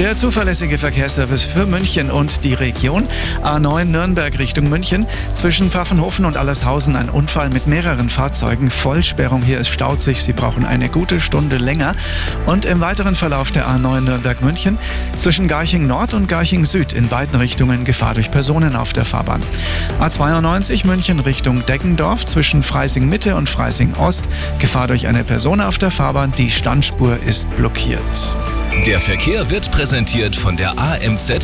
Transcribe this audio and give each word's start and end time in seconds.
Der 0.00 0.16
zuverlässige 0.16 0.76
Verkehrsservice 0.76 1.44
für 1.44 1.66
München 1.66 2.10
und 2.10 2.42
die 2.42 2.54
Region. 2.54 3.06
A9 3.44 3.84
Nürnberg 3.84 4.36
Richtung 4.40 4.68
München. 4.68 5.06
Zwischen 5.34 5.70
Pfaffenhofen 5.70 6.24
und 6.24 6.36
Allershausen 6.36 6.96
ein 6.96 7.08
Unfall 7.08 7.48
mit 7.48 7.68
mehreren 7.68 8.10
Fahrzeugen. 8.10 8.72
Vollsperrung 8.72 9.42
hier 9.42 9.60
ist 9.60 9.68
staut 9.68 10.02
sich. 10.02 10.24
Sie 10.24 10.32
brauchen 10.32 10.64
eine 10.64 10.88
gute 10.88 11.20
Stunde 11.20 11.58
länger. 11.58 11.94
Und 12.46 12.64
im 12.64 12.80
weiteren 12.80 13.14
Verlauf 13.14 13.52
der 13.52 13.68
A9 13.68 14.00
Nürnberg 14.00 14.42
München 14.42 14.78
zwischen 15.20 15.46
Garching 15.46 15.86
Nord 15.86 16.12
und 16.12 16.26
Garching 16.26 16.64
Süd 16.64 16.92
in 16.92 17.06
beiden 17.06 17.38
Richtungen 17.38 17.84
Gefahr 17.84 18.14
durch 18.14 18.32
Personen 18.32 18.74
auf 18.74 18.92
der 18.92 19.04
Fahrbahn. 19.04 19.44
A92 20.00 20.88
München 20.88 21.20
Richtung 21.20 21.64
Deggendorf 21.66 22.26
zwischen 22.26 22.64
Freising 22.64 23.08
Mitte 23.08 23.36
und 23.36 23.48
Freising 23.48 23.94
Ost. 23.94 24.24
Gefahr 24.58 24.88
durch 24.88 25.06
eine 25.06 25.22
Person 25.22 25.60
auf 25.60 25.78
der 25.78 25.92
Fahrbahn. 25.92 26.32
Die 26.32 26.50
Standspur 26.50 27.16
ist 27.24 27.48
blockiert. 27.54 28.00
Der 28.86 29.00
Verkehr 29.00 29.48
wird 29.50 29.70
präsentiert 29.70 30.36
von 30.36 30.56
der 30.56 30.78
AMZ 30.78 31.40